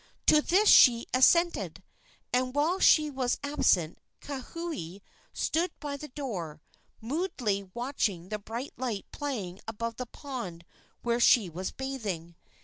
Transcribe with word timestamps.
To 0.25 0.41
this 0.41 0.67
she 0.67 1.05
assented, 1.13 1.83
and 2.33 2.55
while 2.55 2.79
she 2.79 3.11
was 3.11 3.37
absent 3.43 3.99
Kauhi 4.21 5.03
stood 5.31 5.69
by 5.79 5.95
the 5.95 6.07
door, 6.07 6.59
moodily 6.99 7.69
watching 7.75 8.29
the 8.29 8.39
bright 8.39 8.73
light 8.77 9.05
playing 9.11 9.59
above 9.67 9.97
the 9.97 10.07
pond 10.07 10.65
where 11.03 11.19
she 11.19 11.51
was 11.51 11.71
bathing. 11.71 12.35